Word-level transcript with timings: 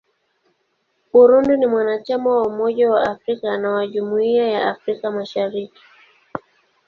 Burundi 1.13 1.55
ni 1.57 1.65
mwanachama 1.67 2.31
wa 2.37 2.47
Umoja 2.47 2.91
wa 2.91 3.03
Afrika 3.11 3.57
na 3.57 3.69
wa 3.71 3.87
Jumuiya 3.87 4.47
ya 4.47 4.67
Afrika 4.69 5.11
Mashariki. 5.11 5.81